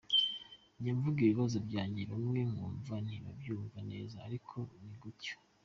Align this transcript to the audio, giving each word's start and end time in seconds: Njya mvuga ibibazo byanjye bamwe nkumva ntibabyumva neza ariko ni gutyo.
Njya 0.77 0.91
mvuga 0.97 1.17
ibibazo 1.21 1.57
byanjye 1.67 2.01
bamwe 2.11 2.39
nkumva 2.51 2.93
ntibabyumva 3.05 3.79
neza 3.91 4.15
ariko 4.27 4.57
ni 4.85 4.95
gutyo. 5.03 5.35